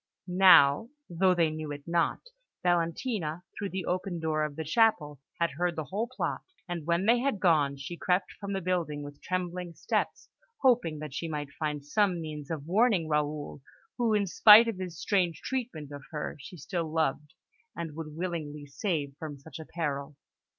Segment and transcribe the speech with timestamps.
[0.25, 2.21] Now, though they knew it not,
[2.63, 7.05] Valentina, through the open door of the chapel, had heard the whole plot; and when
[7.05, 10.27] they had gone, she crept from the building with trembling steps,
[10.63, 13.61] hoping that she might find some means of warning Raoul,
[13.99, 17.35] who, in spite of his strange treatment of her, she still loved,
[17.75, 20.15] and would willingly save from such a peril.